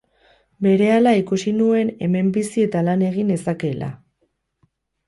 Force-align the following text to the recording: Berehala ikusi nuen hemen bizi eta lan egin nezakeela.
Berehala 0.67 1.13
ikusi 1.19 1.53
nuen 1.59 1.93
hemen 2.07 2.33
bizi 2.39 2.67
eta 2.71 2.85
lan 2.89 3.07
egin 3.13 3.31
nezakeela. 3.35 3.93